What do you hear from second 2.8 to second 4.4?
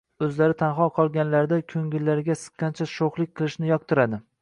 shoʼxlik qilishni yoqtiradi.